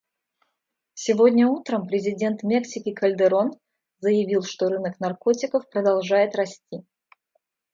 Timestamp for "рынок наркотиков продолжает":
4.69-6.35